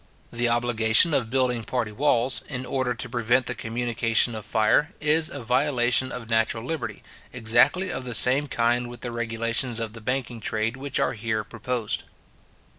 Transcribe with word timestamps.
The 0.31 0.49
obligation 0.49 1.13
of 1.13 1.29
building 1.29 1.63
party 1.63 1.91
walls, 1.91 2.41
in 2.49 2.65
order 2.65 2.95
to 2.95 3.07
prevent 3.07 3.45
the 3.45 3.53
communication 3.53 4.33
of 4.33 4.47
fire, 4.47 4.95
is 4.99 5.29
a 5.29 5.43
violation 5.43 6.11
of 6.11 6.27
natural 6.27 6.63
liberty, 6.63 7.03
exactly 7.31 7.91
of 7.91 8.03
the 8.03 8.15
same 8.15 8.47
kind 8.47 8.89
with 8.89 9.01
the 9.01 9.11
regulations 9.11 9.79
of 9.79 9.93
the 9.93 10.01
banking 10.01 10.39
trade 10.39 10.75
which 10.75 10.99
are 10.99 11.13
here 11.13 11.43
proposed. 11.43 12.05